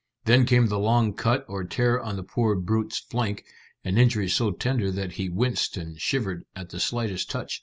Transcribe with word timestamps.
Then 0.25 0.47
came 0.47 0.65
the 0.65 0.79
long 0.79 1.13
cut 1.13 1.45
or 1.47 1.63
tear 1.63 1.99
on 2.01 2.15
the 2.15 2.23
poor 2.23 2.55
brute's 2.55 2.97
flank, 2.97 3.43
an 3.83 3.99
injury 3.99 4.27
so 4.29 4.49
tender 4.49 4.89
that 4.89 5.11
he 5.11 5.29
winced 5.29 5.77
and 5.77 5.99
shivered 6.01 6.43
at 6.55 6.69
the 6.71 6.79
slightest 6.79 7.29
touch. 7.29 7.59